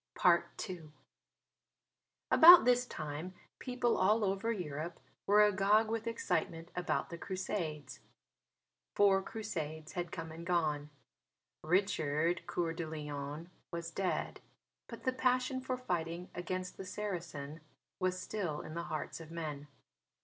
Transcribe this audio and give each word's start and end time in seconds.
II 0.25 0.89
About 2.31 2.65
this 2.65 2.87
time 2.87 3.35
people 3.59 3.97
all 3.99 4.25
over 4.25 4.51
Europe 4.51 4.99
were 5.27 5.43
agog 5.43 5.91
with 5.91 6.07
excitement 6.07 6.71
about 6.75 7.11
the 7.11 7.19
Crusades. 7.19 7.99
Four 8.95 9.21
Crusades 9.21 9.91
had 9.91 10.11
come 10.11 10.31
and 10.31 10.43
gone. 10.43 10.89
Richard 11.61 12.47
Coeur 12.47 12.73
de 12.73 12.87
Lion 12.87 13.51
was 13.69 13.91
dead. 13.91 14.41
But 14.87 15.03
the 15.03 15.13
passion 15.13 15.61
for 15.61 15.77
fighting 15.77 16.31
against 16.33 16.77
the 16.77 16.85
Saracen 16.85 17.61
was 17.99 18.19
still 18.19 18.61
in 18.61 18.73
the 18.73 18.85
hearts 18.89 19.19
of 19.19 19.29
men. 19.29 19.67